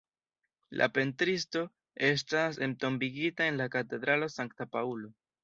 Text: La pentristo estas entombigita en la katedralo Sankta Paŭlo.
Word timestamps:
La 0.79 0.85
pentristo 0.95 1.61
estas 2.07 2.59
entombigita 2.69 3.47
en 3.53 3.61
la 3.61 3.69
katedralo 3.77 4.33
Sankta 4.39 4.71
Paŭlo. 4.75 5.15